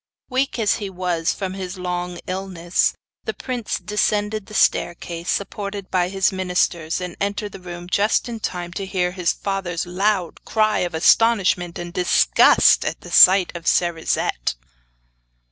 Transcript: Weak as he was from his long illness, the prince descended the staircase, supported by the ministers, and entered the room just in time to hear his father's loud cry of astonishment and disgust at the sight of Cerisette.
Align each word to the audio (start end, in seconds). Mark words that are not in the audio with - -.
Weak 0.31 0.57
as 0.57 0.77
he 0.77 0.89
was 0.89 1.31
from 1.31 1.53
his 1.53 1.77
long 1.77 2.19
illness, 2.25 2.95
the 3.25 3.35
prince 3.35 3.77
descended 3.77 4.47
the 4.47 4.55
staircase, 4.55 5.29
supported 5.29 5.91
by 5.91 6.09
the 6.09 6.29
ministers, 6.35 6.99
and 6.99 7.15
entered 7.21 7.51
the 7.51 7.59
room 7.59 7.87
just 7.87 8.27
in 8.27 8.39
time 8.39 8.73
to 8.73 8.87
hear 8.87 9.11
his 9.11 9.31
father's 9.31 9.85
loud 9.85 10.43
cry 10.43 10.79
of 10.79 10.95
astonishment 10.95 11.77
and 11.77 11.93
disgust 11.93 12.83
at 12.83 13.01
the 13.01 13.11
sight 13.11 13.55
of 13.55 13.67
Cerisette. 13.67 14.55